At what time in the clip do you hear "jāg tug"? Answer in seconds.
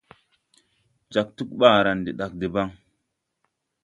1.17-1.51